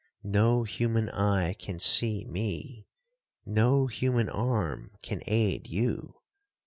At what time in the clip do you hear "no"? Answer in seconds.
0.23-0.63